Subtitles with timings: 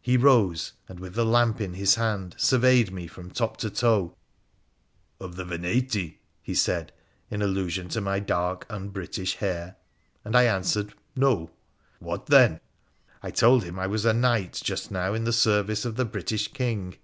[0.00, 4.16] He rose, and, with the lamp in his hand, surveyed me from top to toe.'
[5.20, 6.92] Of the Veneti?' he said,
[7.30, 9.76] in allusion to my dark un British hair;
[10.24, 10.94] and I answered'
[11.26, 11.50] No.''
[11.98, 12.60] What, then?
[12.90, 16.48] * I told him I was a knight just now in the service of the British
[16.54, 16.94] King.